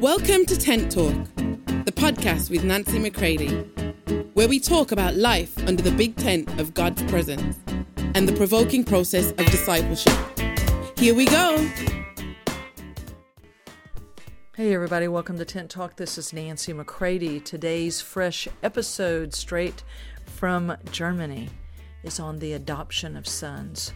Welcome 0.00 0.46
to 0.46 0.56
Tent 0.56 0.92
Talk, 0.92 1.12
the 1.34 1.92
podcast 1.92 2.50
with 2.50 2.62
Nancy 2.62 3.00
McCready, 3.00 3.48
where 4.34 4.46
we 4.46 4.60
talk 4.60 4.92
about 4.92 5.16
life 5.16 5.58
under 5.66 5.82
the 5.82 5.90
big 5.90 6.14
tent 6.14 6.60
of 6.60 6.72
God's 6.72 7.02
presence 7.10 7.58
and 8.14 8.28
the 8.28 8.32
provoking 8.36 8.84
process 8.84 9.32
of 9.32 9.38
discipleship. 9.46 10.16
Here 10.96 11.16
we 11.16 11.24
go. 11.24 11.68
Hey, 14.54 14.72
everybody, 14.72 15.08
welcome 15.08 15.36
to 15.36 15.44
Tent 15.44 15.68
Talk. 15.68 15.96
This 15.96 16.16
is 16.16 16.32
Nancy 16.32 16.72
McCready. 16.72 17.40
Today's 17.40 18.00
fresh 18.00 18.46
episode, 18.62 19.34
straight 19.34 19.82
from 20.26 20.76
Germany, 20.92 21.48
is 22.04 22.20
on 22.20 22.38
the 22.38 22.52
adoption 22.52 23.16
of 23.16 23.26
sons. 23.26 23.92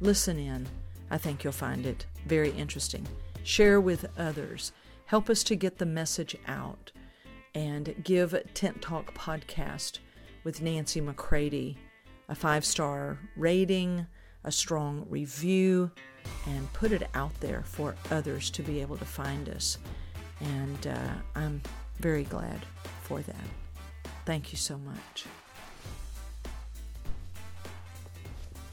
Listen 0.00 0.38
in. 0.38 0.68
I 1.10 1.16
think 1.16 1.44
you'll 1.44 1.54
find 1.54 1.86
it 1.86 2.04
very 2.26 2.50
interesting. 2.50 3.06
Share 3.42 3.80
with 3.80 4.04
others. 4.18 4.72
Help 5.06 5.30
us 5.30 5.44
to 5.44 5.54
get 5.54 5.78
the 5.78 5.86
message 5.86 6.36
out 6.48 6.90
and 7.54 7.94
give 8.02 8.34
Tent 8.54 8.82
Talk 8.82 9.14
Podcast 9.14 9.98
with 10.44 10.60
Nancy 10.60 11.00
McCready 11.00 11.78
a 12.28 12.34
five 12.34 12.64
star 12.64 13.18
rating, 13.36 14.06
a 14.42 14.50
strong 14.50 15.06
review, 15.08 15.92
and 16.46 16.72
put 16.72 16.90
it 16.90 17.08
out 17.14 17.38
there 17.40 17.62
for 17.64 17.94
others 18.10 18.50
to 18.50 18.62
be 18.62 18.80
able 18.80 18.96
to 18.96 19.04
find 19.04 19.48
us. 19.48 19.78
And 20.40 20.86
uh, 20.88 21.12
I'm 21.36 21.62
very 21.98 22.24
glad 22.24 22.66
for 23.02 23.20
that. 23.20 24.10
Thank 24.24 24.50
you 24.50 24.58
so 24.58 24.76
much. 24.76 25.24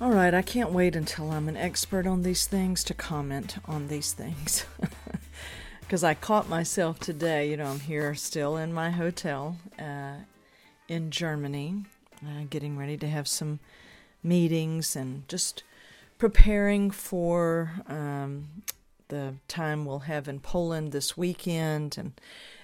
All 0.02 0.12
right, 0.12 0.34
I 0.34 0.42
can't 0.42 0.72
wait 0.72 0.96
until 0.96 1.32
I'm 1.32 1.48
an 1.48 1.56
expert 1.56 2.08
on 2.08 2.24
these 2.24 2.48
things 2.48 2.84
to 2.86 2.96
comment 2.96 3.58
on 3.66 3.88
these 3.88 4.14
things. 4.14 4.66
because 5.94 6.04
I 6.04 6.16
caught 6.16 6.50
myself 6.50 7.00
today. 7.00 7.52
You 7.52 7.58
know, 7.58 7.68
I'm 7.68 7.80
here 7.80 8.16
still 8.16 8.58
in 8.58 8.74
my 8.74 8.90
hotel 8.90 9.58
uh, 9.78 10.16
in 10.88 11.12
Germany, 11.12 11.86
uh, 12.26 12.46
getting 12.50 12.80
ready 12.80 12.98
to 12.98 13.08
have 13.08 13.28
some 13.28 13.60
meetings 14.24 14.96
and 14.96 15.30
just 15.30 15.62
preparing 16.18 16.90
for 16.90 17.74
um, 17.88 18.64
the 19.10 19.36
time 19.48 19.86
we'll 19.86 20.00
have 20.00 20.28
in 20.28 20.40
Poland 20.40 20.94
this 20.94 21.16
weekend. 21.16 21.96
And, 22.00 22.20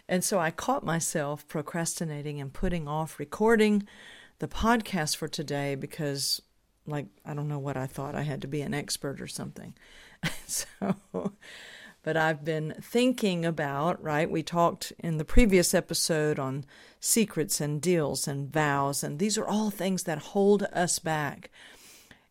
and 0.07 0.23
so 0.23 0.39
I 0.39 0.49
caught 0.49 0.83
myself 0.83 1.47
procrastinating 1.47 2.41
and 2.41 2.51
putting 2.51 2.87
off 2.87 3.19
recording 3.19 3.85
the 4.39 4.47
podcast 4.47 5.17
for 5.17 5.27
today 5.27 5.75
because, 5.75 6.41
like, 6.87 7.05
I 7.23 7.35
don't 7.35 7.47
know 7.47 7.59
what 7.59 7.77
I 7.77 7.85
thought 7.85 8.15
I 8.15 8.23
had 8.23 8.41
to 8.41 8.47
be 8.47 8.61
an 8.61 8.73
expert 8.73 9.21
or 9.21 9.27
something. 9.27 9.75
so 10.47 10.65
but 12.03 12.15
I've 12.15 12.45
been 12.45 12.75
thinking 12.81 13.45
about, 13.45 14.01
right? 14.01 14.29
We 14.29 14.43
talked 14.43 14.93
in 14.99 15.17
the 15.17 15.25
previous 15.25 15.73
episode 15.73 16.39
on 16.39 16.65
secrets 16.99 17.59
and 17.59 17.81
deals 17.81 18.27
and 18.27 18.51
vows, 18.51 19.03
and 19.03 19.19
these 19.19 19.37
are 19.37 19.47
all 19.47 19.69
things 19.69 20.03
that 20.03 20.19
hold 20.19 20.63
us 20.71 20.99
back. 20.99 21.49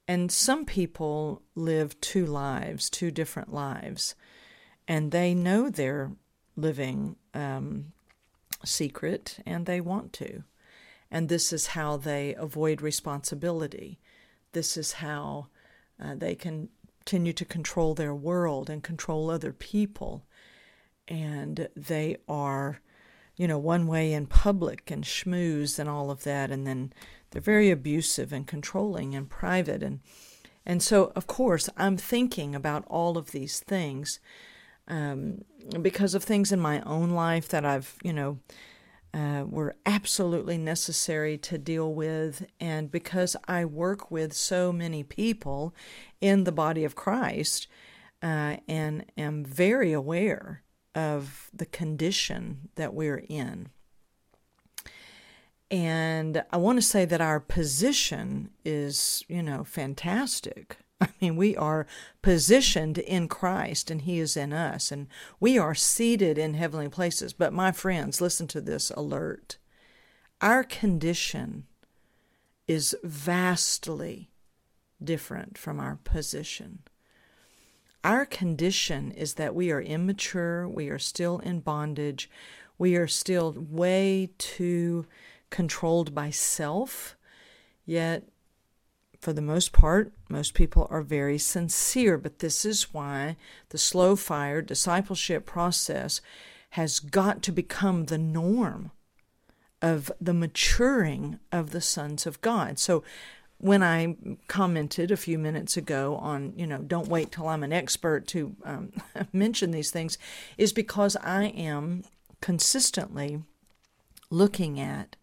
And 0.07 0.33
some 0.33 0.65
people 0.65 1.43
live 1.55 2.01
two 2.01 2.25
lives, 2.25 2.89
two 2.89 3.11
different 3.11 3.53
lives, 3.53 4.15
and 4.87 5.13
they 5.13 5.35
know 5.35 5.69
they're 5.69 6.13
living 6.57 7.17
um, 7.35 7.93
secret 8.65 9.39
and 9.47 9.67
they 9.67 9.81
want 9.81 10.13
to. 10.15 10.45
And 11.11 11.29
this 11.29 11.53
is 11.53 11.69
how 11.69 11.97
they 11.97 12.35
avoid 12.35 12.83
responsibility. 12.83 13.99
This 14.53 14.77
is 14.77 14.93
how 14.93 15.49
uh, 16.03 16.15
they 16.15 16.35
can 16.35 16.69
continue 17.09 17.33
to 17.33 17.45
control 17.47 17.95
their 17.95 18.14
world 18.14 18.69
and 18.69 18.83
control 18.83 19.31
other 19.31 19.51
people. 19.51 20.27
And 21.09 21.70
they 21.75 22.19
are, 22.28 22.83
you 23.34 23.48
know, 23.48 23.56
one 23.56 23.87
way 23.87 24.12
in 24.12 24.27
public 24.27 24.91
and 24.91 25.05
schmooze 25.05 25.78
and 25.78 25.89
all 25.89 26.11
of 26.11 26.25
that. 26.25 26.50
And 26.50 26.67
then 26.67 26.92
they're 27.31 27.41
very 27.41 27.70
abusive 27.70 28.31
and 28.31 28.47
controlling 28.47 29.15
in 29.15 29.25
private. 29.25 29.83
And, 29.83 30.00
and 30.66 30.83
so, 30.83 31.10
of 31.16 31.27
course, 31.27 31.71
I'm 31.78 31.97
thinking 31.97 32.55
about 32.55 32.84
all 32.88 33.16
of 33.16 33.31
these 33.31 33.59
things 33.60 34.21
um, 34.87 35.47
because 35.81 36.15
of 36.15 36.25
things 36.25 36.53
in 36.53 36.60
my 36.60 36.83
own 36.83 37.12
life 37.12 37.49
that 37.49 37.65
I've, 37.65 37.97
you 38.03 38.12
know, 38.12 38.38
uh, 39.15 39.45
were 39.49 39.77
absolutely 39.87 40.59
necessary 40.59 41.39
to 41.39 41.59
deal 41.59 41.93
with. 41.93 42.47
And 42.61 42.91
because 42.91 43.37
I 43.47 43.65
work 43.65 44.11
with 44.11 44.33
so 44.33 44.73
many 44.73 45.03
people 45.03 45.75
in 46.21 46.45
the 46.45 46.53
body 46.53 46.85
of 46.85 46.95
Christ 46.95 47.69
uh, 48.23 48.57
and 48.69 49.05
am 49.17 49.45
very 49.45 49.93
aware 49.93 50.63
of 50.95 51.51
the 51.53 51.67
condition 51.67 52.71
that 52.75 52.93
we're 52.93 53.25
in. 53.29 53.69
And 55.71 56.43
I 56.51 56.57
want 56.57 56.79
to 56.79 56.83
say 56.83 57.05
that 57.05 57.21
our 57.21 57.41
position 57.41 58.51
is, 58.65 59.23
you 59.29 59.43
know, 59.43 59.65
fantastic. 59.65 60.79
I 61.00 61.09
mean, 61.20 61.36
we 61.36 61.56
are 61.56 61.86
positioned 62.22 62.98
in 62.98 63.28
Christ 63.28 63.91
and 63.91 64.03
He 64.03 64.19
is 64.19 64.36
in 64.36 64.53
us, 64.53 64.91
and 64.91 65.06
we 65.38 65.59
are 65.59 65.75
seated 65.75 66.38
in 66.38 66.54
heavenly 66.54 66.88
places. 66.88 67.32
But, 67.32 67.53
my 67.53 67.72
friends, 67.72 68.20
listen 68.20 68.47
to 68.48 68.60
this 68.60 68.91
alert. 68.91 69.59
Our 70.41 70.64
condition 70.64 71.66
is 72.66 72.97
vastly 73.03 74.31
different 75.03 75.56
from 75.56 75.81
our 75.81 75.98
position. 76.04 76.81
Our 78.04 78.26
condition 78.26 79.10
is 79.12 79.34
that 79.34 79.54
we 79.54 79.70
are 79.70 79.80
immature, 79.80 80.69
we 80.69 80.88
are 80.88 80.98
still 80.98 81.38
in 81.41 81.60
bondage, 81.60 82.30
we 82.76 82.94
are 82.94 83.09
still 83.09 83.54
way 83.59 84.30
too 84.38 85.06
controlled 85.50 86.15
by 86.15 86.30
self, 86.30 87.16
yet 87.84 88.28
for 89.21 89.33
the 89.33 89.43
most 89.43 89.73
part, 89.73 90.12
most 90.29 90.55
people 90.55 90.87
are 90.91 91.03
very 91.03 91.39
sincere, 91.39 92.17
but 92.17 92.39
this 92.39 92.65
is 92.65 92.95
why 92.95 93.37
the 93.71 93.79
slow 93.79 94.15
fire 94.15 94.62
discipleship 94.62 95.45
process 95.45 96.21
has 96.71 97.01
got 97.01 97.43
to 97.43 97.53
become 97.53 98.05
the 98.05 98.19
norm 98.19 98.93
of 99.83 100.12
the 100.21 100.34
maturing 100.34 101.39
of 101.51 101.71
the 101.71 101.81
sons 101.81 102.27
of 102.27 102.41
God. 102.41 102.78
So 102.78 103.03
when 103.59 103.83
I 103.83 104.17
commented 104.47 105.11
a 105.11 105.17
few 105.17 105.39
minutes 105.39 105.77
ago 105.77 106.17
on, 106.17 106.53
you 106.57 106.67
know, 106.67 106.78
don't 106.78 107.09
wait 107.09 107.33
till 107.33 107.49
I'm 107.49 107.65
an 107.65 107.73
expert 107.73 108.27
to 108.28 108.55
um, 108.65 108.93
mention 109.33 109.73
these 109.73 109.91
things, 109.91 110.17
is 110.57 110.73
because 110.73 111.17
I 111.17 111.47
am 111.47 112.05
consistently 112.41 113.43
looking 114.31 114.78
at 114.78 115.17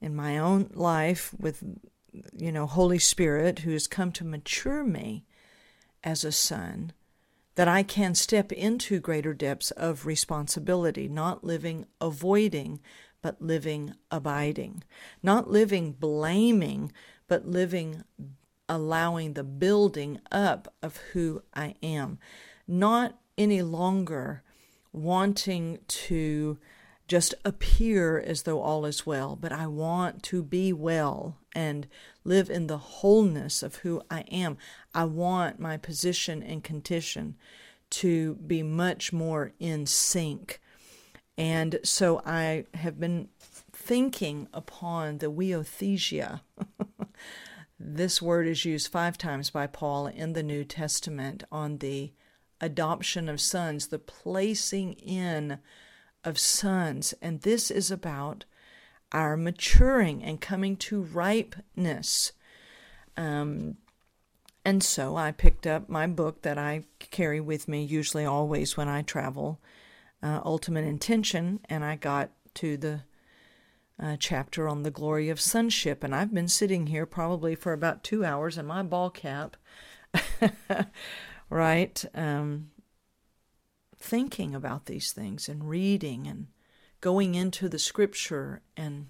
in 0.00 0.14
my 0.14 0.38
own 0.38 0.70
life 0.74 1.34
with 1.38 1.64
you 2.32 2.52
know, 2.52 2.66
Holy 2.66 2.98
Spirit 2.98 3.60
who 3.60 3.72
has 3.72 3.86
come 3.86 4.12
to 4.12 4.24
mature 4.24 4.84
me 4.84 5.24
as 6.04 6.24
a 6.24 6.32
son, 6.32 6.92
that 7.56 7.68
I 7.68 7.82
can 7.82 8.14
step 8.14 8.52
into 8.52 9.00
greater 9.00 9.34
depths 9.34 9.70
of 9.72 10.06
responsibility, 10.06 11.08
not 11.08 11.42
living 11.42 11.86
avoiding, 12.00 12.80
but 13.22 13.40
living 13.40 13.94
abiding, 14.10 14.84
not 15.22 15.50
living 15.50 15.92
blaming, 15.92 16.92
but 17.26 17.46
living 17.46 18.04
allowing 18.68 19.32
the 19.32 19.44
building 19.44 20.20
up 20.30 20.72
of 20.82 20.96
who 21.12 21.42
I 21.54 21.74
am, 21.82 22.18
not 22.68 23.18
any 23.38 23.62
longer 23.62 24.42
wanting 24.92 25.78
to 25.88 26.58
just 27.08 27.34
appear 27.44 28.18
as 28.18 28.42
though 28.42 28.60
all 28.60 28.84
is 28.84 29.06
well, 29.06 29.36
but 29.36 29.52
I 29.52 29.66
want 29.66 30.22
to 30.24 30.42
be 30.42 30.72
well 30.72 31.38
and 31.56 31.88
live 32.22 32.50
in 32.50 32.66
the 32.66 32.76
wholeness 32.76 33.62
of 33.62 33.76
who 33.76 34.02
I 34.10 34.20
am. 34.30 34.58
I 34.94 35.04
want 35.04 35.58
my 35.58 35.78
position 35.78 36.42
and 36.42 36.62
condition 36.62 37.34
to 37.90 38.34
be 38.34 38.62
much 38.62 39.10
more 39.10 39.52
in 39.58 39.86
sync. 39.86 40.60
And 41.38 41.80
so 41.82 42.20
I 42.26 42.66
have 42.74 43.00
been 43.00 43.30
thinking 43.40 44.48
upon 44.52 45.18
the 45.18 45.30
huiothesia. 45.30 46.42
this 47.80 48.20
word 48.20 48.46
is 48.46 48.66
used 48.66 48.92
five 48.92 49.16
times 49.16 49.48
by 49.48 49.66
Paul 49.66 50.08
in 50.08 50.34
the 50.34 50.42
New 50.42 50.62
Testament 50.62 51.42
on 51.50 51.78
the 51.78 52.12
adoption 52.60 53.30
of 53.30 53.40
sons, 53.40 53.88
the 53.88 53.98
placing 53.98 54.92
in 54.94 55.58
of 56.22 56.38
sons. 56.38 57.14
And 57.22 57.40
this 57.42 57.70
is 57.70 57.90
about 57.90 58.44
our 59.12 59.36
maturing 59.36 60.22
and 60.22 60.40
coming 60.40 60.76
to 60.76 61.02
ripeness. 61.02 62.32
Um, 63.16 63.76
and 64.64 64.82
so 64.82 65.16
I 65.16 65.32
picked 65.32 65.66
up 65.66 65.88
my 65.88 66.06
book 66.06 66.42
that 66.42 66.58
I 66.58 66.84
carry 66.98 67.40
with 67.40 67.68
me, 67.68 67.84
usually 67.84 68.24
always 68.24 68.76
when 68.76 68.88
I 68.88 69.02
travel, 69.02 69.60
uh, 70.22 70.40
Ultimate 70.44 70.84
Intention, 70.84 71.60
and 71.68 71.84
I 71.84 71.96
got 71.96 72.30
to 72.54 72.76
the 72.76 73.00
uh, 74.02 74.16
chapter 74.18 74.68
on 74.68 74.82
the 74.82 74.90
glory 74.90 75.28
of 75.28 75.40
sonship. 75.40 76.02
And 76.02 76.14
I've 76.14 76.34
been 76.34 76.48
sitting 76.48 76.88
here 76.88 77.06
probably 77.06 77.54
for 77.54 77.72
about 77.72 78.02
two 78.02 78.24
hours 78.24 78.58
in 78.58 78.66
my 78.66 78.82
ball 78.82 79.10
cap, 79.10 79.56
right? 81.50 82.04
Um, 82.14 82.70
thinking 83.98 84.54
about 84.54 84.86
these 84.86 85.12
things 85.12 85.48
and 85.48 85.68
reading 85.68 86.26
and 86.26 86.48
going 87.06 87.36
into 87.36 87.68
the 87.68 87.78
scripture 87.78 88.60
and 88.76 89.06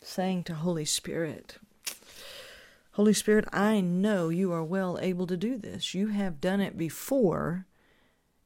saying 0.00 0.42
to 0.42 0.54
Holy 0.54 0.86
Spirit, 0.86 1.58
Holy 2.92 3.12
Spirit, 3.12 3.44
I 3.52 3.82
know 3.82 4.30
you 4.30 4.54
are 4.54 4.64
well 4.64 4.98
able 4.98 5.26
to 5.26 5.36
do 5.36 5.58
this. 5.58 5.92
You 5.92 6.06
have 6.06 6.40
done 6.40 6.62
it 6.62 6.78
before 6.78 7.66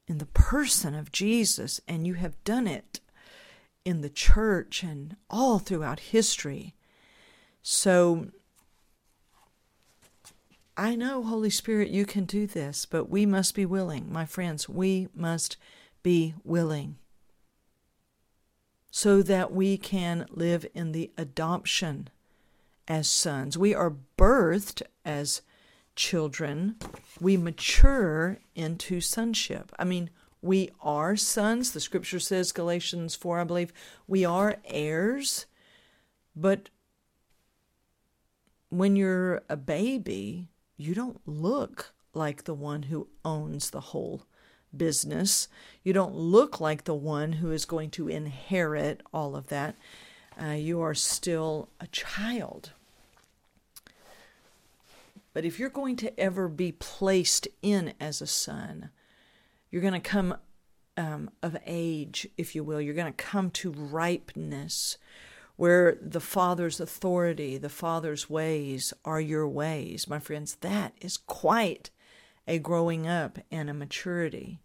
in 0.09 0.17
the 0.17 0.25
person 0.25 0.93
of 0.93 1.13
Jesus, 1.13 1.79
and 1.87 2.05
you 2.05 2.15
have 2.15 2.43
done 2.43 2.67
it 2.67 2.99
in 3.85 4.01
the 4.01 4.09
church 4.09 4.83
and 4.83 5.15
all 5.29 5.59
throughout 5.59 6.11
history. 6.11 6.75
So 7.61 8.27
I 10.75 10.95
know, 10.95 11.23
Holy 11.23 11.49
Spirit, 11.49 11.91
you 11.91 12.05
can 12.05 12.25
do 12.25 12.45
this, 12.45 12.85
but 12.85 13.09
we 13.09 13.25
must 13.25 13.55
be 13.55 13.65
willing. 13.65 14.11
My 14.11 14.25
friends, 14.25 14.67
we 14.67 15.07
must 15.15 15.55
be 16.03 16.33
willing 16.43 16.97
so 18.91 19.21
that 19.21 19.51
we 19.51 19.77
can 19.77 20.25
live 20.29 20.65
in 20.73 20.91
the 20.91 21.11
adoption 21.17 22.09
as 22.87 23.07
sons. 23.09 23.57
We 23.57 23.75
are 23.75 23.95
birthed 24.17 24.81
as 25.05 25.41
children, 25.95 26.75
we 27.19 27.35
mature 27.35 28.39
into 28.55 29.01
sonship. 29.01 29.71
I 29.77 29.83
mean, 29.83 30.09
we 30.41 30.69
are 30.79 31.17
sons. 31.17 31.71
The 31.71 31.81
scripture 31.81 32.19
says, 32.19 32.53
Galatians 32.53 33.15
4, 33.15 33.39
I 33.39 33.43
believe, 33.43 33.73
we 34.07 34.23
are 34.23 34.55
heirs. 34.63 35.45
But 36.35 36.69
when 38.69 38.95
you're 38.95 39.41
a 39.49 39.57
baby, 39.57 40.47
you 40.77 40.95
don't 40.95 41.19
look 41.25 41.93
like 42.13 42.45
the 42.45 42.53
one 42.53 42.83
who 42.83 43.09
owns 43.25 43.69
the 43.69 43.81
whole 43.81 44.23
business. 44.75 45.47
You 45.83 45.93
don't 45.93 46.15
look 46.15 46.59
like 46.59 46.83
the 46.83 46.93
one 46.95 47.33
who 47.33 47.51
is 47.51 47.65
going 47.65 47.89
to 47.91 48.07
inherit 48.07 49.01
all 49.13 49.35
of 49.35 49.47
that. 49.47 49.75
Uh, 50.41 50.51
you 50.51 50.81
are 50.81 50.93
still 50.93 51.69
a 51.79 51.87
child. 51.87 52.71
But 55.33 55.45
if 55.45 55.59
you're 55.59 55.69
going 55.69 55.95
to 55.97 56.19
ever 56.19 56.47
be 56.47 56.71
placed 56.71 57.47
in 57.61 57.93
as 57.99 58.21
a 58.21 58.27
son, 58.27 58.89
you're 59.69 59.81
going 59.81 59.93
to 59.93 59.99
come 59.99 60.35
um, 60.97 61.29
of 61.41 61.57
age, 61.65 62.27
if 62.37 62.55
you 62.55 62.63
will. 62.63 62.81
You're 62.81 62.93
going 62.93 63.13
to 63.13 63.23
come 63.23 63.51
to 63.51 63.71
ripeness 63.71 64.97
where 65.55 65.97
the 66.01 66.21
Father's 66.21 66.79
authority, 66.79 67.57
the 67.57 67.69
Father's 67.69 68.29
ways 68.29 68.93
are 69.03 69.21
your 69.21 69.47
ways. 69.47 70.07
My 70.07 70.19
friends, 70.19 70.55
that 70.61 70.93
is 71.01 71.17
quite 71.17 71.89
a 72.49 72.59
growing 72.59 73.07
up 73.07 73.39
and 73.51 73.69
a 73.69 73.73
maturity. 73.73 74.59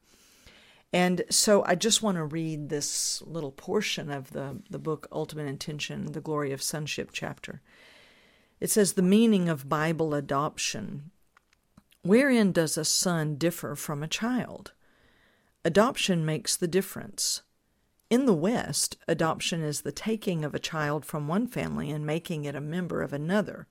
And 0.93 1.23
so 1.29 1.63
I 1.67 1.75
just 1.75 2.03
want 2.03 2.17
to 2.17 2.25
read 2.25 2.69
this 2.69 3.23
little 3.23 3.53
portion 3.53 4.11
of 4.11 4.31
the, 4.31 4.63
the 4.71 4.79
book, 4.79 5.07
Ultimate 5.13 5.47
Intention, 5.47 6.13
The 6.13 6.21
Glory 6.21 6.53
of 6.53 6.63
Sonship 6.63 7.11
chapter. 7.13 7.61
It 8.61 8.71
says, 8.71 8.93
The 8.95 9.03
meaning 9.03 9.49
of 9.49 9.69
Bible 9.69 10.15
adoption. 10.15 11.11
Wherein 12.03 12.53
does 12.53 12.79
a 12.79 12.85
son 12.85 13.37
differ 13.37 13.77
from 13.77 14.03
a 14.03 14.09
child? 14.09 14.73
Adoption 15.65 16.25
makes 16.25 16.57
the 16.57 16.69
difference. 16.69 17.43
In 18.09 18.27
the 18.27 18.35
West, 18.35 18.97
adoption 19.09 19.63
is 19.63 19.81
the 19.81 19.93
taking 19.93 20.45
of 20.45 20.55
a 20.55 20.59
child 20.59 21.05
from 21.05 21.27
one 21.27 21.47
family 21.47 21.91
and 21.91 22.07
making 22.07 22.45
it 22.45 22.55
a 22.55 22.61
member 22.61 23.03
of 23.03 23.13
another. 23.13 23.67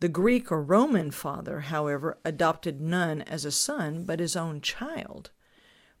The 0.00 0.08
Greek 0.08 0.52
or 0.52 0.62
Roman 0.62 1.10
father, 1.10 1.60
however, 1.60 2.18
adopted 2.24 2.80
none 2.80 3.22
as 3.22 3.44
a 3.44 3.50
son, 3.50 4.04
but 4.04 4.20
his 4.20 4.36
own 4.36 4.60
child. 4.60 5.30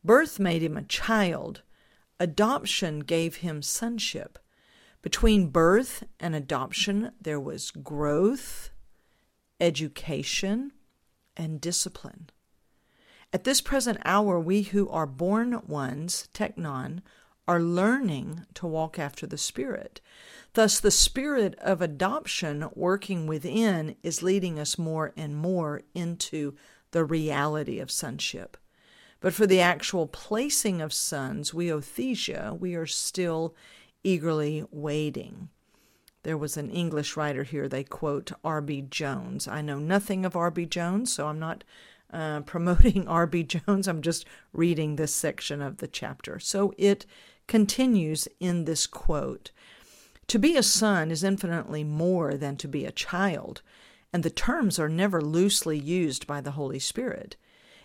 Birth 0.04 0.38
made 0.38 0.62
him 0.62 0.76
a 0.76 0.82
child. 0.82 1.62
Adoption 2.20 3.00
gave 3.00 3.36
him 3.36 3.62
sonship. 3.62 4.38
Between 5.00 5.48
birth 5.48 6.04
and 6.20 6.34
adoption, 6.34 7.12
there 7.20 7.40
was 7.40 7.70
growth, 7.70 8.70
education, 9.60 10.72
and 11.36 11.60
discipline. 11.60 12.28
At 13.32 13.44
this 13.44 13.60
present 13.60 13.98
hour, 14.04 14.38
we 14.38 14.62
who 14.62 14.88
are 14.90 15.06
born 15.06 15.62
ones, 15.66 16.28
teknon, 16.34 17.02
are 17.48 17.60
learning 17.60 18.46
to 18.54 18.66
walk 18.66 18.98
after 18.98 19.26
the 19.26 19.38
Spirit. 19.38 20.00
Thus, 20.54 20.80
the 20.80 20.90
Spirit 20.90 21.54
of 21.60 21.80
adoption 21.80 22.68
working 22.74 23.26
within 23.26 23.96
is 24.02 24.22
leading 24.22 24.58
us 24.58 24.78
more 24.78 25.12
and 25.16 25.36
more 25.36 25.82
into 25.94 26.54
the 26.92 27.04
reality 27.04 27.78
of 27.78 27.90
sonship. 27.90 28.56
But 29.20 29.34
for 29.34 29.46
the 29.46 29.60
actual 29.60 30.06
placing 30.06 30.80
of 30.80 30.92
sons, 30.92 31.52
huiothesia, 31.52 32.58
we 32.58 32.74
are 32.74 32.86
still 32.86 33.54
eagerly 34.02 34.64
waiting. 34.70 35.48
There 36.22 36.36
was 36.36 36.56
an 36.56 36.70
English 36.70 37.16
writer 37.16 37.44
here, 37.44 37.68
they 37.68 37.84
quote 37.84 38.32
R.B. 38.42 38.86
Jones. 38.90 39.46
I 39.46 39.62
know 39.62 39.78
nothing 39.78 40.24
of 40.24 40.36
R.B. 40.36 40.66
Jones, 40.66 41.12
so 41.12 41.28
I'm 41.28 41.38
not 41.38 41.64
uh, 42.12 42.40
promoting 42.46 43.06
R.B. 43.06 43.44
Jones. 43.44 43.86
I'm 43.86 44.02
just 44.02 44.24
reading 44.52 44.96
this 44.96 45.14
section 45.14 45.62
of 45.62 45.78
the 45.78 45.88
chapter. 45.88 46.38
So 46.38 46.74
it 46.78 47.06
continues 47.48 48.28
in 48.40 48.64
this 48.64 48.86
quote 48.86 49.50
To 50.28 50.38
be 50.38 50.56
a 50.56 50.62
son 50.62 51.10
is 51.10 51.24
infinitely 51.24 51.84
more 51.84 52.36
than 52.36 52.56
to 52.56 52.68
be 52.68 52.84
a 52.84 52.92
child, 52.92 53.62
and 54.12 54.22
the 54.22 54.30
terms 54.30 54.78
are 54.78 54.88
never 54.88 55.20
loosely 55.20 55.78
used 55.78 56.26
by 56.26 56.40
the 56.40 56.52
Holy 56.52 56.78
Spirit. 56.78 57.36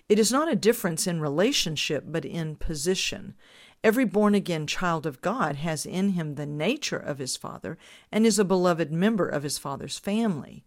It 0.09 0.19
is 0.19 0.31
not 0.31 0.51
a 0.51 0.55
difference 0.55 1.07
in 1.07 1.21
relationship, 1.21 2.03
but 2.07 2.25
in 2.25 2.55
position. 2.55 3.35
Every 3.83 4.05
born 4.05 4.35
again 4.35 4.67
child 4.67 5.05
of 5.05 5.21
God 5.21 5.55
has 5.57 5.85
in 5.85 6.09
him 6.09 6.35
the 6.35 6.45
nature 6.45 6.99
of 6.99 7.17
his 7.17 7.35
father 7.35 7.77
and 8.11 8.25
is 8.25 8.37
a 8.37 8.45
beloved 8.45 8.91
member 8.91 9.27
of 9.27 9.43
his 9.43 9.57
father's 9.57 9.97
family. 9.97 10.63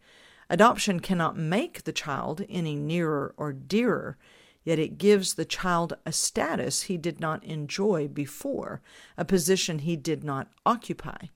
Adoption 0.51 1.01
cannot 1.01 1.37
make 1.37 1.85
the 1.85 1.93
child 1.93 2.45
any 2.49 2.75
nearer 2.75 3.35
or 3.37 3.53
dearer, 3.53 4.17
yet 4.65 4.79
it 4.79 4.99
gives 4.99 5.35
the 5.35 5.45
child 5.45 5.93
a 6.05 6.13
status 6.13 6.83
he 6.83 6.97
did 6.97 7.21
not 7.21 7.45
enjoy 7.45 8.09
before, 8.09 8.81
a 9.17 9.25
position 9.25 9.81
he 9.81 9.97
did 9.97 10.25
not 10.25 10.49
occupy. 10.65 11.27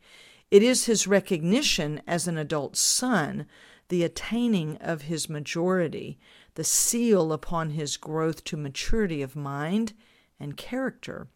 It 0.51 0.63
is 0.63 0.87
his 0.87 1.07
recognition 1.07 2.01
as 2.07 2.27
an 2.27 2.39
adult 2.39 2.77
son, 2.77 3.47
the 3.89 4.03
attaining 4.03 4.77
of 4.79 5.03
his 5.03 5.29
majority, 5.29 6.19
the 6.55 6.65
seal 6.65 7.33
upon 7.33 7.71
his 7.71 7.97
growth 7.97 8.45
to 8.45 8.57
maturity 8.57 9.23
of 9.23 9.37
mind 9.37 9.93
and 10.41 10.57
character. 10.57 11.29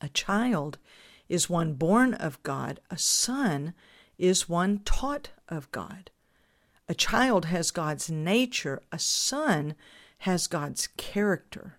A 0.00 0.08
child 0.10 0.78
is 1.28 1.48
one 1.48 1.72
born 1.74 2.12
of 2.14 2.42
God, 2.42 2.80
a 2.90 2.98
son 2.98 3.72
is 4.18 4.48
one 4.48 4.80
taught 4.80 5.30
of 5.48 5.70
God. 5.72 6.10
A 6.88 6.94
child 6.94 7.46
has 7.46 7.70
God's 7.70 8.10
nature, 8.10 8.82
a 8.92 8.98
son 8.98 9.74
has 10.24 10.46
God's 10.46 10.86
character. 10.96 11.78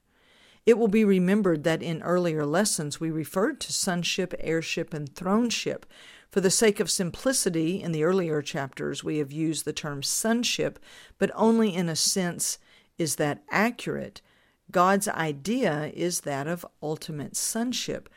It 0.67 0.77
will 0.77 0.87
be 0.87 1.03
remembered 1.03 1.63
that 1.63 1.81
in 1.81 2.03
earlier 2.03 2.45
lessons 2.45 2.99
we 2.99 3.09
referred 3.09 3.59
to 3.61 3.73
sonship, 3.73 4.35
heirship, 4.39 4.93
and 4.93 5.11
throneship. 5.11 5.83
For 6.29 6.41
the 6.41 6.51
sake 6.51 6.79
of 6.79 6.91
simplicity, 6.91 7.81
in 7.81 7.91
the 7.91 8.03
earlier 8.03 8.43
chapters 8.43 9.03
we 9.03 9.17
have 9.17 9.31
used 9.31 9.65
the 9.65 9.73
term 9.73 10.03
sonship, 10.03 10.77
but 11.17 11.31
only 11.33 11.73
in 11.73 11.89
a 11.89 11.95
sense 11.95 12.59
is 12.99 13.15
that 13.15 13.41
accurate. 13.49 14.21
God's 14.69 15.07
idea 15.07 15.91
is 15.95 16.21
that 16.21 16.45
of 16.45 16.63
ultimate 16.83 17.35
sonship. 17.35 18.09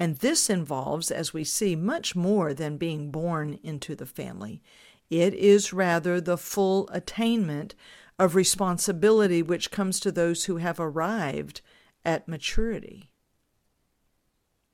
And 0.00 0.16
this 0.16 0.48
involves, 0.48 1.10
as 1.10 1.34
we 1.34 1.44
see, 1.44 1.76
much 1.76 2.16
more 2.16 2.54
than 2.54 2.78
being 2.78 3.10
born 3.10 3.58
into 3.62 3.94
the 3.94 4.06
family. 4.06 4.62
It 5.10 5.34
is 5.34 5.74
rather 5.74 6.18
the 6.18 6.38
full 6.38 6.88
attainment 6.92 7.74
of 8.18 8.34
responsibility 8.34 9.42
which 9.42 9.70
comes 9.70 10.00
to 10.00 10.10
those 10.10 10.44
who 10.44 10.56
have 10.56 10.80
arrived 10.80 11.60
at 12.04 12.28
maturity. 12.28 13.10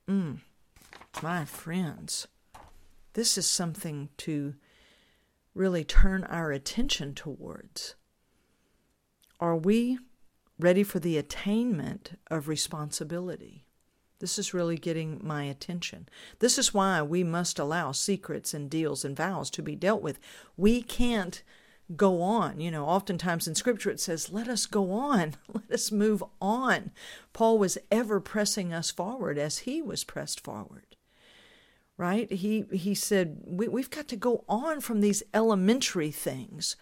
Mm, 0.09 0.39
my 1.23 1.45
friends, 1.45 2.29
this 3.15 3.37
is 3.37 3.47
something 3.47 4.09
to 4.19 4.55
really 5.55 5.85
turn 5.85 6.25
our 6.25 6.51
attention 6.51 7.15
towards. 7.15 7.95
Are 9.41 9.57
we 9.57 9.99
ready 10.59 10.83
for 10.83 11.01
the 11.01 11.19
attainment 11.19 12.19
of 12.31 12.49
responsibility? 12.49 13.65
This 14.21 14.39
is 14.39 14.55
really 14.55 14.77
getting 14.77 15.21
my 15.21 15.45
attention. 15.45 16.09
This 16.39 16.57
is 16.57 16.73
why 16.73 17.03
we 17.03 17.25
must 17.25 17.59
allow 17.59 17.91
secrets 17.91 18.55
and 18.55 18.71
deals 18.71 19.05
and 19.05 19.17
vows 19.17 19.51
to 19.51 19.63
be 19.63 19.75
dealt 19.75 20.01
with. 20.01 20.21
We 20.57 20.81
can't 20.81 21.43
go 21.97 22.23
on. 22.23 22.61
You 22.61 22.71
know, 22.71 22.87
oftentimes 22.87 23.47
in 23.47 23.55
scripture 23.55 23.91
it 23.91 24.01
says, 24.01 24.33
let 24.33 24.49
us 24.49 24.67
go 24.67 24.93
on, 24.93 25.35
let 25.53 25.71
us 25.71 25.93
move 25.93 26.23
on. 26.41 26.91
Paul 27.33 27.59
was 27.59 27.79
ever 27.91 28.21
pressing 28.21 28.73
us 28.73 28.91
forward 28.91 29.39
as 29.39 29.59
he 29.59 29.83
was 29.83 30.05
pressed 30.05 30.41
forward. 30.41 30.97
Right? 31.99 32.31
He 32.33 32.65
he 32.73 32.95
said, 32.95 33.43
we, 33.47 33.69
we've 33.69 33.91
got 33.91 34.09
to 34.09 34.17
go 34.17 34.45
on 34.49 34.81
from 34.81 35.01
these 35.01 35.23
elementary 35.35 36.11
things 36.11 36.75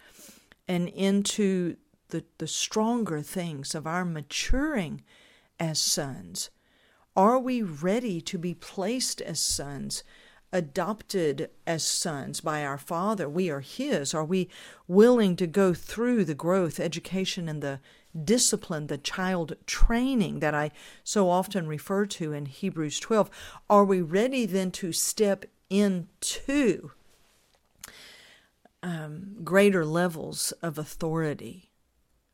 and 0.67 0.87
into 0.87 1.75
the, 2.11 2.23
the 2.37 2.47
stronger 2.47 3.21
things 3.21 3.73
of 3.75 3.87
our 3.87 4.05
maturing 4.05 5.01
as 5.59 5.79
sons? 5.79 6.49
Are 7.15 7.39
we 7.39 7.61
ready 7.61 8.21
to 8.21 8.37
be 8.37 8.53
placed 8.53 9.21
as 9.21 9.39
sons, 9.39 10.03
adopted 10.53 11.49
as 11.65 11.85
sons 11.85 12.41
by 12.41 12.63
our 12.63 12.77
Father? 12.77 13.29
We 13.29 13.49
are 13.49 13.61
His. 13.61 14.13
Are 14.13 14.25
we 14.25 14.49
willing 14.87 15.35
to 15.37 15.47
go 15.47 15.73
through 15.73 16.25
the 16.25 16.35
growth, 16.35 16.79
education, 16.79 17.47
and 17.47 17.61
the 17.61 17.79
discipline, 18.23 18.87
the 18.87 18.97
child 18.97 19.55
training 19.65 20.39
that 20.39 20.53
I 20.53 20.71
so 21.03 21.29
often 21.29 21.67
refer 21.67 22.05
to 22.07 22.33
in 22.33 22.45
Hebrews 22.45 22.99
12? 22.99 23.29
Are 23.69 23.85
we 23.85 24.01
ready 24.01 24.45
then 24.45 24.71
to 24.71 24.91
step 24.91 25.45
into 25.69 26.91
um, 28.83 29.37
greater 29.43 29.85
levels 29.85 30.51
of 30.61 30.77
authority 30.77 31.69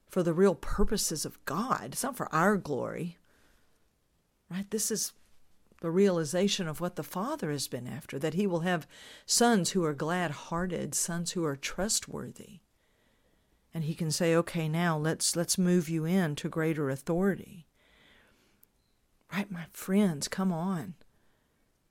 for 0.09 0.23
the 0.23 0.33
real 0.33 0.55
purposes 0.55 1.25
of 1.25 1.43
God? 1.45 1.89
It's 1.91 2.03
not 2.03 2.17
for 2.17 2.33
our 2.33 2.57
glory 2.57 3.17
Right? 4.49 4.69
This 4.69 4.91
is 4.91 5.13
the 5.81 5.91
realization 5.91 6.67
of 6.67 6.81
what 6.81 6.95
the 6.95 7.03
Father 7.03 7.51
has 7.51 7.67
been 7.67 7.87
after 7.87 8.17
that 8.19 8.33
He 8.33 8.47
will 8.47 8.61
have 8.61 8.87
sons 9.25 9.71
who 9.71 9.83
are 9.83 9.93
glad 9.93 10.31
hearted, 10.31 10.95
sons 10.95 11.31
who 11.31 11.45
are 11.45 11.55
trustworthy. 11.55 12.59
And 13.73 13.83
He 13.83 13.93
can 13.93 14.11
say, 14.11 14.35
okay, 14.35 14.67
now 14.67 14.97
let's, 14.97 15.35
let's 15.35 15.57
move 15.57 15.87
you 15.87 16.05
into 16.05 16.49
greater 16.49 16.89
authority. 16.89 17.67
Right, 19.31 19.51
my 19.51 19.65
friends, 19.71 20.27
come 20.27 20.51
on. 20.51 20.95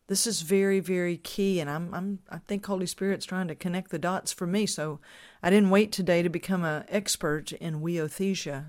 This 0.08 0.26
is 0.26 0.42
very, 0.42 0.78
very 0.78 1.16
key, 1.16 1.58
and 1.58 1.68
I'm, 1.68 1.92
I'm, 1.92 2.20
I 2.30 2.38
think 2.38 2.64
Holy 2.64 2.86
Spirit's 2.86 3.26
trying 3.26 3.48
to 3.48 3.56
connect 3.56 3.90
the 3.90 3.98
dots 3.98 4.32
for 4.32 4.46
me. 4.46 4.64
So 4.64 5.00
I 5.42 5.50
didn't 5.50 5.70
wait 5.70 5.90
today 5.90 6.22
to 6.22 6.28
become 6.28 6.64
an 6.64 6.84
expert 6.88 7.50
in 7.52 7.80
huiothesia. 7.80 8.66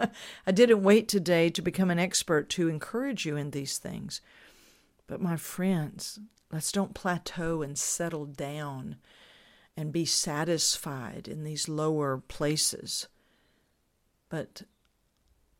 I 0.46 0.52
didn't 0.52 0.82
wait 0.82 1.06
today 1.06 1.50
to 1.50 1.60
become 1.60 1.90
an 1.90 1.98
expert 1.98 2.48
to 2.50 2.68
encourage 2.68 3.26
you 3.26 3.36
in 3.36 3.50
these 3.50 3.76
things. 3.76 4.22
But 5.08 5.20
my 5.20 5.36
friends, 5.36 6.20
let's 6.52 6.70
don't 6.70 6.94
plateau 6.94 7.62
and 7.62 7.76
settle 7.76 8.26
down 8.26 8.96
and 9.76 9.92
be 9.92 10.04
satisfied 10.04 11.26
in 11.26 11.42
these 11.42 11.68
lower 11.68 12.18
places. 12.18 13.08
But 14.28 14.62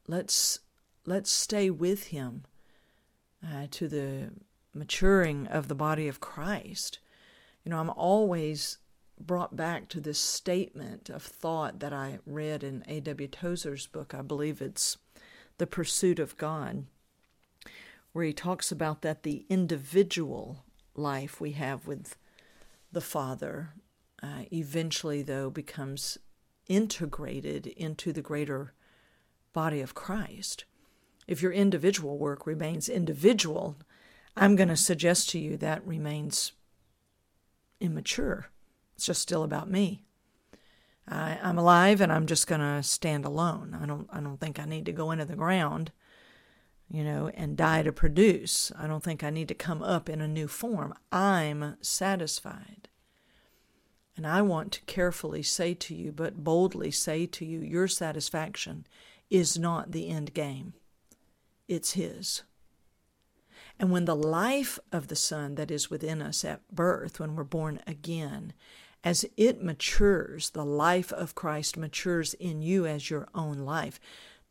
let's 0.07 0.61
let's 1.07 1.31
stay 1.31 1.71
with 1.71 2.09
Him 2.09 2.45
uh, 3.45 3.67
to 3.73 3.88
the 3.88 4.31
maturing 4.75 5.47
of 5.47 5.69
the 5.69 5.75
body 5.75 6.07
of 6.07 6.21
Christ. 6.21 6.99
You 7.64 7.71
know, 7.71 7.78
I'm 7.78 7.90
always 7.90 8.78
brought 9.21 9.57
back 9.57 9.88
to 9.88 10.00
this 10.00 10.19
statement 10.19 11.09
of 11.11 11.23
thought 11.23 11.81
that 11.81 11.93
I 11.93 12.19
read 12.26 12.62
in 12.62 12.85
A.W. 12.87 13.28
Tozer's 13.28 13.87
book. 13.87 14.14
I 14.14 14.23
believe 14.23 14.61
it's 14.61 14.99
The 15.59 15.67
Pursuit 15.67 16.19
of 16.19 16.37
God, 16.37 16.85
where 18.18 18.26
he 18.26 18.32
talks 18.32 18.72
about 18.72 19.02
that 19.02 19.22
the 19.22 19.46
individual 19.48 20.64
life 20.96 21.40
we 21.40 21.52
have 21.52 21.87
with 21.87 22.16
the 22.90 23.00
Father 23.00 23.75
uh, 24.20 24.42
eventually, 24.52 25.22
though, 25.22 25.48
becomes 25.48 26.18
integrated 26.66 27.68
into 27.68 28.12
the 28.12 28.20
greater 28.20 28.72
body 29.52 29.80
of 29.80 29.94
Christ. 29.94 30.64
If 31.28 31.40
your 31.40 31.52
individual 31.52 32.18
work 32.18 32.44
remains 32.44 32.88
individual, 32.88 33.76
I'm 34.37 34.56
going 34.56 34.68
to 34.68 34.76
suggest 34.76 35.30
to 35.30 35.38
you 35.38 35.56
that 35.58 35.87
remains 35.87 36.50
immature. 37.80 38.48
It's 38.96 39.06
just 39.06 39.22
still 39.22 39.44
about 39.44 39.70
me. 39.70 40.02
I, 41.06 41.38
I'm 41.40 41.56
alive 41.56 42.00
and 42.00 42.12
I'm 42.12 42.26
just 42.26 42.48
going 42.48 42.62
to 42.62 42.82
stand 42.82 43.25
alone. 43.25 43.78
I 43.80 43.87
don't, 43.87 44.08
I 44.12 44.18
don't 44.18 44.40
think 44.40 44.58
I 44.58 44.64
need 44.64 44.87
to 44.87 44.92
go 44.92 45.12
into 45.12 45.25
the 45.25 45.37
ground, 45.37 45.92
you 46.90 47.04
know, 47.04 47.30
and 47.35 47.57
die 47.57 47.83
to 47.83 47.92
produce. 47.92 48.73
I 48.78 48.87
don't 48.87 49.02
think 49.02 49.23
I 49.23 49.30
need 49.30 49.49
to 49.49 49.54
come 49.54 49.83
up 49.83 50.09
in 50.09 50.21
a 50.21 50.28
new 50.28 50.49
form. 50.49 50.95
I'm 51.12 51.76
satisfied. 51.80 52.88
And 54.16 54.26
I 54.26 54.42
want 54.42 54.73
to 54.73 54.80
carefully 54.83 55.42
say 55.42 55.75
to 55.75 55.95
you, 55.95 56.11
but 56.11 56.42
boldly 56.42 56.90
say 56.90 57.26
to 57.26 57.45
you, 57.45 57.61
your 57.61 57.87
satisfaction 57.87 58.87
is 59.30 59.59
not 59.59 59.92
the 59.92 60.09
end 60.09 60.35
game, 60.35 60.73
it's 61.68 61.92
His. 61.92 62.42
And 63.78 63.92
when 63.92 64.07
the 64.07 64.16
life 64.16 64.78
of 64.90 65.07
the 65.07 65.14
Son 65.14 65.54
that 65.54 65.71
is 65.71 65.90
within 65.90 66.21
us 66.21 66.45
at 66.45 66.66
birth, 66.75 67.21
when 67.21 67.37
we're 67.37 67.45
born 67.45 67.80
again, 67.87 68.52
as 69.04 69.25
it 69.37 69.62
matures, 69.62 70.50
the 70.50 70.64
life 70.64 71.12
of 71.12 71.37
Christ 71.37 71.76
matures 71.76 72.35
in 72.35 72.61
you 72.62 72.87
as 72.87 73.11
your 73.11 73.28
own 73.35 73.59
life. 73.59 74.00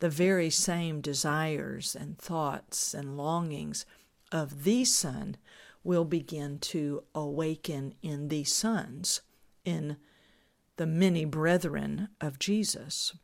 The 0.00 0.08
very 0.08 0.50
same 0.50 1.00
desires 1.00 1.96
and 1.98 2.18
thoughts 2.18 2.94
and 2.94 3.16
longings 3.16 3.84
of 4.30 4.64
the 4.64 4.84
Son 4.84 5.36
will 5.82 6.04
begin 6.04 6.58
to 6.58 7.02
awaken 7.14 7.94
in 8.02 8.28
the 8.28 8.44
sons, 8.44 9.22
in 9.64 9.96
the 10.76 10.86
many 10.86 11.24
brethren 11.24 12.08
of 12.20 12.38
Jesus. 12.38 13.14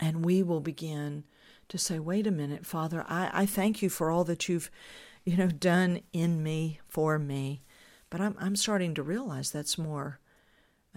And 0.00 0.24
we 0.24 0.42
will 0.42 0.60
begin 0.60 1.24
to 1.68 1.78
say, 1.78 1.98
wait 1.98 2.26
a 2.26 2.32
minute, 2.32 2.64
Father, 2.64 3.04
I, 3.08 3.30
I 3.32 3.46
thank 3.46 3.82
you 3.82 3.88
for 3.88 4.10
all 4.10 4.24
that 4.24 4.48
you've, 4.48 4.70
you 5.24 5.36
know, 5.36 5.48
done 5.48 6.00
in 6.12 6.42
me, 6.42 6.80
for 6.88 7.18
me. 7.18 7.62
But 8.10 8.20
I'm, 8.20 8.34
I'm 8.38 8.56
starting 8.56 8.94
to 8.94 9.02
realize 9.02 9.50
that's 9.50 9.76
more 9.76 10.18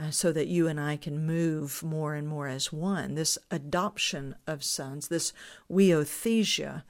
uh, 0.02 0.10
so 0.10 0.32
that 0.32 0.48
you 0.48 0.68
and 0.68 0.80
I 0.80 0.98
can 0.98 1.26
move 1.26 1.84
more 1.84 2.16
and 2.16 2.28
more 2.28 2.48
as 2.48 2.74
one. 2.74 3.16
This 3.16 3.38
adoption 3.52 4.36
of 4.48 4.64
sons, 4.64 5.10
this 5.10 5.32
huiothesia, 5.70 6.84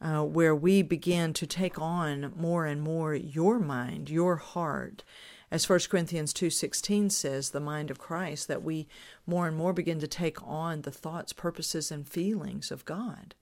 uh, 0.00 0.24
where 0.24 0.54
we 0.54 0.82
begin 0.82 1.32
to 1.34 1.46
take 1.46 1.78
on 1.78 2.32
more 2.36 2.66
and 2.66 2.82
more 2.82 3.14
your 3.14 3.58
mind, 3.58 4.10
your 4.10 4.36
heart. 4.36 5.04
As 5.50 5.68
1 5.68 5.88
Corinthians 5.88 6.32
2:16 6.32 7.10
says, 7.10 7.50
the 7.50 7.60
mind 7.60 7.90
of 7.90 7.98
Christ, 7.98 8.46
that 8.48 8.62
we 8.62 8.86
more 9.26 9.46
and 9.46 9.56
more 9.56 9.72
begin 9.72 9.98
to 10.00 10.08
take 10.08 10.42
on 10.42 10.82
the 10.82 10.92
thoughts, 10.92 11.32
purposes, 11.32 11.90
and 11.90 12.06
feelings 12.06 12.70
of 12.70 12.84
God. 12.84 13.34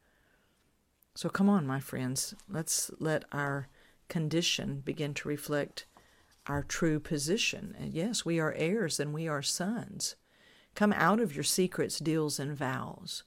So 1.14 1.28
come 1.28 1.48
on, 1.48 1.66
my 1.66 1.80
friends, 1.80 2.34
let's 2.48 2.90
let 2.98 3.24
our 3.32 3.68
condition 4.08 4.80
begin 4.80 5.12
to 5.14 5.28
reflect 5.28 5.86
our 6.48 6.62
true 6.62 6.98
position. 6.98 7.76
And 7.78 7.92
yes, 7.92 8.24
we 8.24 8.40
are 8.40 8.54
heirs 8.54 8.98
and 8.98 9.12
we 9.12 9.28
are 9.28 9.42
sons. 9.42 10.16
Come 10.74 10.92
out 10.92 11.20
of 11.20 11.34
your 11.34 11.44
secrets, 11.44 11.98
deals, 11.98 12.38
and 12.38 12.56
vows. 12.56 13.22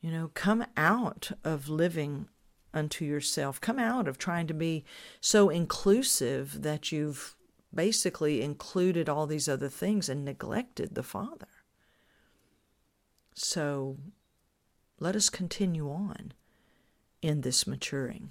You 0.00 0.10
know, 0.10 0.30
come 0.32 0.64
out 0.76 1.32
of 1.44 1.68
living 1.68 2.28
unto 2.72 3.04
yourself. 3.04 3.60
Come 3.60 3.78
out 3.78 4.06
of 4.08 4.16
trying 4.16 4.46
to 4.46 4.54
be 4.54 4.84
so 5.20 5.48
inclusive 5.48 6.62
that 6.62 6.92
you've 6.92 7.36
basically 7.74 8.42
included 8.42 9.08
all 9.08 9.26
these 9.26 9.48
other 9.48 9.68
things 9.68 10.08
and 10.08 10.24
neglected 10.24 10.94
the 10.94 11.02
Father. 11.02 11.48
So 13.34 13.96
let 14.98 15.16
us 15.16 15.30
continue 15.30 15.90
on 15.90 16.32
in 17.22 17.40
this 17.40 17.66
maturing. 17.66 18.30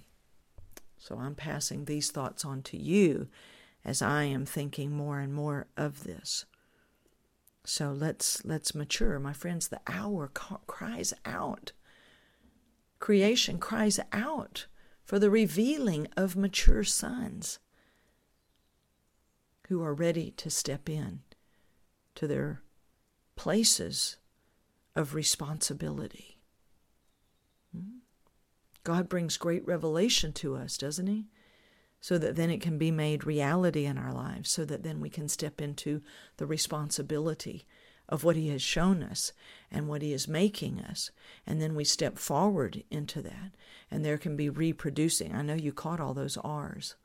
So 0.98 1.18
I'm 1.18 1.36
passing 1.36 1.86
these 1.86 2.12
thoughts 2.12 2.44
on 2.44 2.62
to 2.64 2.78
you 2.78 3.28
as 3.90 4.04
I 4.04 4.26
am 4.26 4.46
thinking 4.46 4.92
more 4.92 5.20
and 5.20 5.34
more 5.34 5.66
of 5.76 6.04
this. 6.04 6.46
So 7.66 7.92
let's 7.92 8.46
let's 8.46 8.76
mature, 8.76 9.18
my 9.18 9.34
friends. 9.34 9.68
The 9.68 9.82
hour 9.88 10.30
cries 10.68 11.12
out. 11.26 11.72
Creation 13.00 13.58
cries 13.58 14.00
out 14.14 14.68
for 15.04 15.18
the 15.18 15.32
revealing 15.32 16.08
of 16.16 16.36
mature 16.36 16.84
sons 16.84 17.58
who 19.70 19.82
are 19.82 19.96
ready 19.96 20.32
to 20.38 20.52
step 20.52 20.88
in 20.88 21.22
to 22.14 22.28
their 22.28 22.62
places 23.36 24.18
of 24.96 25.16
responsibility. 25.16 26.38
Hmm? 27.76 28.02
God 28.84 29.10
brings 29.10 29.38
great 29.38 29.66
revelation 29.66 30.32
to 30.34 30.56
us, 30.56 30.78
doesn't 30.78 31.08
He? 31.08 31.26
So 32.02 32.18
that 32.18 32.36
then 32.36 32.50
it 32.50 32.62
can 32.62 32.78
be 32.78 32.92
made 32.92 33.26
reality 33.26 33.86
in 33.86 33.98
our 33.98 34.14
lives, 34.14 34.50
so 34.52 34.64
that 34.66 34.84
then 34.84 35.00
we 35.02 35.10
can 35.10 35.28
step 35.28 35.60
into 35.60 36.02
the 36.38 36.46
responsibility 36.46 37.66
of 38.08 38.24
what 38.24 38.36
He 38.36 38.50
has 38.50 38.62
shown 38.62 39.04
us 39.04 39.34
and 39.70 39.88
what 39.88 40.02
He 40.02 40.14
is 40.14 40.28
making 40.28 40.80
us. 40.80 41.12
And 41.46 41.62
then 41.62 41.76
we 41.76 41.84
step 41.84 42.18
forward 42.18 42.84
into 42.90 43.22
that, 43.22 43.52
and 43.92 44.04
there 44.04 44.18
can 44.18 44.36
be 44.36 44.50
reproducing. 44.50 45.36
I 45.36 45.42
know 45.42 45.54
you 45.54 45.74
caught 45.74 46.00
all 46.00 46.14
those 46.14 46.38
R's. 46.38 46.96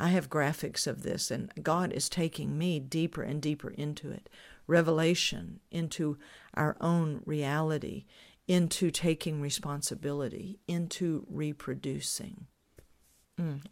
I 0.00 0.08
have 0.08 0.28
graphics 0.28 0.86
of 0.86 1.02
this, 1.02 1.30
and 1.30 1.52
God 1.62 1.92
is 1.92 2.08
taking 2.08 2.58
me 2.58 2.80
deeper 2.80 3.22
and 3.22 3.40
deeper 3.40 3.70
into 3.70 4.10
it. 4.10 4.28
Revelation 4.66 5.60
into 5.70 6.18
our 6.54 6.76
own 6.80 7.20
reality, 7.26 8.06
into 8.48 8.90
taking 8.90 9.40
responsibility, 9.40 10.58
into 10.66 11.26
reproducing. 11.30 12.46
Mm. 13.38 13.62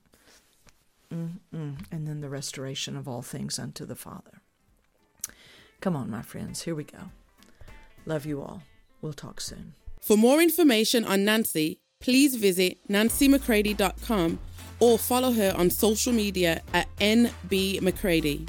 Mm-mm. 1.12 1.76
And 1.90 2.08
then 2.08 2.20
the 2.20 2.28
restoration 2.28 2.96
of 2.96 3.06
all 3.06 3.22
things 3.22 3.58
unto 3.58 3.84
the 3.84 3.94
Father. 3.94 4.40
Come 5.80 5.96
on, 5.96 6.10
my 6.10 6.22
friends, 6.22 6.62
here 6.62 6.74
we 6.74 6.84
go. 6.84 7.10
Love 8.06 8.24
you 8.24 8.40
all. 8.40 8.62
We'll 9.00 9.12
talk 9.12 9.40
soon. 9.40 9.74
For 10.00 10.16
more 10.16 10.40
information 10.40 11.04
on 11.04 11.24
Nancy, 11.24 11.80
please 12.00 12.36
visit 12.36 12.78
nancymccready.com 12.88 14.38
or 14.80 14.98
follow 14.98 15.32
her 15.32 15.54
on 15.56 15.70
social 15.70 16.12
media 16.12 16.62
at 16.72 16.88
NB 16.98 17.82
McCready. 17.82 18.46